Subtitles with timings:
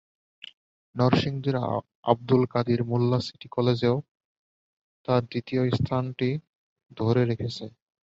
[0.95, 1.55] নরসিংদীর
[2.05, 3.95] আবদুল কাদির মোল্লা সিটি কলেজও
[5.07, 6.29] তার দ্বিতীয় অবস্থানটি
[6.97, 7.65] ধরে রেখেছে।